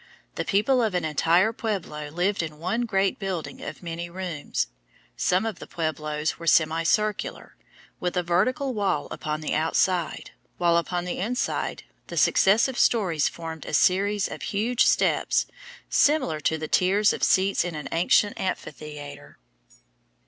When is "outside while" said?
9.53-10.77